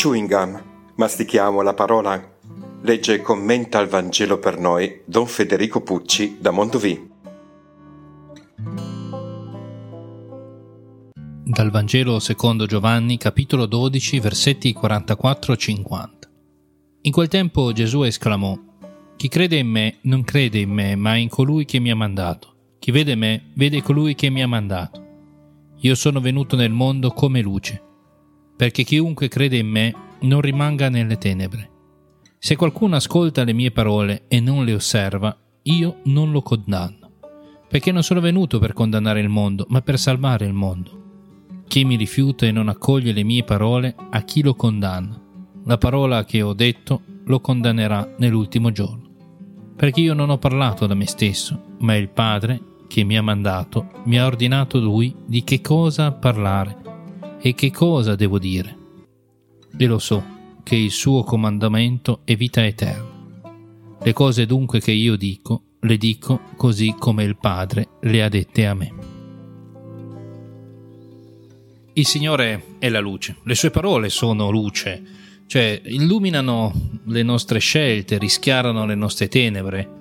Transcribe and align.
Chewing 0.00 0.28
gum. 0.28 0.58
Mastichiamo 0.94 1.60
la 1.60 1.74
parola. 1.74 2.18
Legge 2.80 3.12
e 3.12 3.20
commenta 3.20 3.80
il 3.80 3.88
Vangelo 3.88 4.38
per 4.38 4.58
noi 4.58 5.02
Don 5.04 5.26
Federico 5.26 5.82
Pucci 5.82 6.38
da 6.40 6.50
Mondovì. 6.50 7.10
Dal 11.44 11.70
Vangelo 11.70 12.18
secondo 12.18 12.64
Giovanni, 12.64 13.18
capitolo 13.18 13.66
12, 13.66 14.20
versetti 14.20 14.74
44-50. 14.74 16.08
In 17.02 17.12
quel 17.12 17.28
tempo 17.28 17.70
Gesù 17.72 18.00
esclamò: 18.00 18.58
Chi 19.18 19.28
crede 19.28 19.58
in 19.58 19.68
me 19.68 19.98
non 20.04 20.24
crede 20.24 20.60
in 20.60 20.70
me, 20.70 20.96
ma 20.96 21.16
in 21.16 21.28
colui 21.28 21.66
che 21.66 21.78
mi 21.78 21.90
ha 21.90 21.94
mandato. 21.94 22.54
Chi 22.78 22.90
vede 22.90 23.16
me, 23.16 23.50
vede 23.54 23.82
colui 23.82 24.14
che 24.14 24.30
mi 24.30 24.42
ha 24.42 24.48
mandato. 24.48 25.08
Io 25.80 25.94
sono 25.94 26.20
venuto 26.20 26.56
nel 26.56 26.70
mondo 26.70 27.10
come 27.10 27.42
luce, 27.42 27.82
perché 28.60 28.84
chiunque 28.84 29.28
crede 29.28 29.56
in 29.56 29.68
me 29.68 29.94
non 30.20 30.42
rimanga 30.42 30.90
nelle 30.90 31.16
tenebre. 31.16 31.70
Se 32.38 32.56
qualcuno 32.56 32.94
ascolta 32.94 33.42
le 33.42 33.54
mie 33.54 33.70
parole 33.70 34.24
e 34.28 34.38
non 34.38 34.66
le 34.66 34.74
osserva, 34.74 35.34
io 35.62 36.00
non 36.04 36.30
lo 36.30 36.42
condanno, 36.42 37.10
perché 37.66 37.90
non 37.90 38.02
sono 38.02 38.20
venuto 38.20 38.58
per 38.58 38.74
condannare 38.74 39.20
il 39.20 39.30
mondo, 39.30 39.64
ma 39.70 39.80
per 39.80 39.98
salvare 39.98 40.44
il 40.44 40.52
mondo. 40.52 41.62
Chi 41.68 41.86
mi 41.86 41.96
rifiuta 41.96 42.44
e 42.44 42.52
non 42.52 42.68
accoglie 42.68 43.12
le 43.12 43.24
mie 43.24 43.44
parole, 43.44 43.96
a 44.10 44.20
chi 44.24 44.42
lo 44.42 44.52
condanna? 44.52 45.18
La 45.64 45.78
parola 45.78 46.26
che 46.26 46.42
ho 46.42 46.52
detto 46.52 47.00
lo 47.24 47.40
condannerà 47.40 48.14
nell'ultimo 48.18 48.72
giorno. 48.72 49.08
Perché 49.74 50.02
io 50.02 50.12
non 50.12 50.28
ho 50.28 50.36
parlato 50.36 50.86
da 50.86 50.92
me 50.92 51.06
stesso, 51.06 51.76
ma 51.78 51.96
il 51.96 52.10
Padre 52.10 52.60
che 52.88 53.04
mi 53.04 53.16
ha 53.16 53.22
mandato 53.22 54.02
mi 54.04 54.18
ha 54.18 54.26
ordinato 54.26 54.78
lui 54.80 55.14
di 55.24 55.44
che 55.44 55.62
cosa 55.62 56.12
parlare 56.12 56.79
e 57.40 57.54
che 57.54 57.70
cosa 57.70 58.14
devo 58.14 58.38
dire. 58.38 58.76
E 59.76 59.86
lo 59.86 59.98
so 59.98 60.38
che 60.62 60.76
il 60.76 60.90
suo 60.90 61.22
comandamento 61.22 62.20
è 62.24 62.36
vita 62.36 62.64
eterna. 62.64 63.18
Le 64.02 64.12
cose 64.12 64.46
dunque 64.46 64.80
che 64.80 64.92
io 64.92 65.16
dico, 65.16 65.62
le 65.80 65.96
dico 65.96 66.40
così 66.56 66.94
come 66.98 67.24
il 67.24 67.36
Padre 67.36 67.88
le 68.00 68.22
ha 68.22 68.28
dette 68.28 68.66
a 68.66 68.74
me. 68.74 68.92
Il 71.92 72.06
Signore 72.06 72.76
è 72.78 72.88
la 72.88 73.00
luce, 73.00 73.36
le 73.42 73.54
sue 73.54 73.70
parole 73.70 74.08
sono 74.08 74.48
luce, 74.50 75.02
cioè 75.46 75.82
illuminano 75.84 76.72
le 77.06 77.22
nostre 77.22 77.58
scelte, 77.58 78.16
rischiarano 78.16 78.86
le 78.86 78.94
nostre 78.94 79.28
tenebre, 79.28 79.98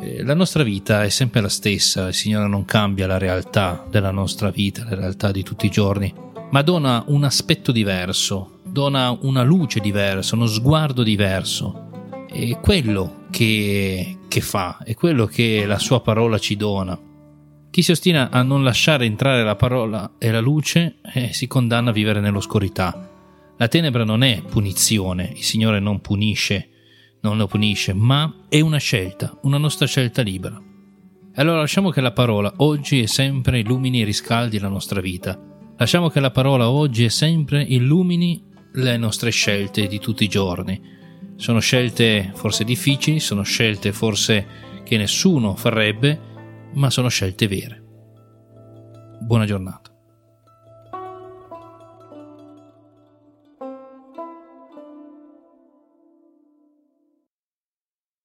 eh, 0.00 0.22
la 0.24 0.34
nostra 0.34 0.62
vita 0.62 1.04
è 1.04 1.10
sempre 1.10 1.42
la 1.42 1.50
stessa, 1.50 2.08
il 2.08 2.14
Signore 2.14 2.48
non 2.48 2.64
cambia 2.64 3.06
la 3.06 3.18
realtà 3.18 3.86
della 3.90 4.10
nostra 4.10 4.50
vita, 4.50 4.84
la 4.84 4.96
realtà 4.96 5.30
di 5.30 5.42
tutti 5.42 5.66
i 5.66 5.70
giorni, 5.70 6.12
ma 6.50 6.62
dona 6.62 7.04
un 7.06 7.24
aspetto 7.24 7.72
diverso, 7.72 8.60
dona 8.64 9.16
una 9.22 9.42
luce 9.42 9.80
diversa, 9.80 10.34
uno 10.34 10.46
sguardo 10.46 11.02
diverso. 11.02 11.88
È 12.28 12.58
quello 12.60 13.26
che, 13.30 14.18
che 14.28 14.40
fa, 14.40 14.78
è 14.84 14.94
quello 14.94 15.26
che 15.26 15.64
la 15.66 15.78
sua 15.78 16.00
parola 16.00 16.38
ci 16.38 16.56
dona. 16.56 16.98
Chi 17.70 17.82
si 17.82 17.92
ostina 17.92 18.30
a 18.30 18.42
non 18.42 18.64
lasciare 18.64 19.04
entrare 19.04 19.44
la 19.44 19.56
parola 19.56 20.12
e 20.18 20.30
la 20.30 20.40
luce 20.40 20.96
eh, 21.14 21.32
si 21.32 21.46
condanna 21.46 21.90
a 21.90 21.92
vivere 21.92 22.20
nell'oscurità. 22.20 23.08
La 23.56 23.68
tenebra 23.68 24.04
non 24.04 24.22
è 24.22 24.42
punizione, 24.42 25.32
il 25.34 25.42
Signore 25.42 25.80
non 25.80 26.00
punisce 26.00 26.70
non 27.22 27.36
lo 27.36 27.46
punisce, 27.46 27.92
ma 27.92 28.44
è 28.48 28.60
una 28.60 28.78
scelta, 28.78 29.36
una 29.42 29.58
nostra 29.58 29.86
scelta 29.86 30.22
libera. 30.22 30.60
Allora 31.34 31.58
lasciamo 31.58 31.90
che 31.90 32.00
la 32.00 32.12
parola 32.12 32.52
oggi 32.58 33.00
e 33.00 33.06
sempre 33.06 33.60
illumini 33.60 34.00
e 34.00 34.04
riscaldi 34.04 34.58
la 34.58 34.68
nostra 34.68 35.00
vita. 35.00 35.38
Lasciamo 35.80 36.10
che 36.10 36.20
la 36.20 36.30
parola 36.30 36.68
oggi 36.68 37.04
e 37.04 37.08
sempre 37.08 37.62
illumini 37.62 38.44
le 38.74 38.98
nostre 38.98 39.30
scelte 39.30 39.86
di 39.86 39.98
tutti 39.98 40.24
i 40.24 40.28
giorni. 40.28 40.78
Sono 41.36 41.58
scelte 41.58 42.32
forse 42.34 42.64
difficili, 42.64 43.18
sono 43.18 43.42
scelte 43.44 43.90
forse 43.90 44.46
che 44.84 44.98
nessuno 44.98 45.56
farebbe, 45.56 46.20
ma 46.74 46.90
sono 46.90 47.08
scelte 47.08 47.48
vere. 47.48 47.82
Buona 49.22 49.46
giornata. 49.46 49.89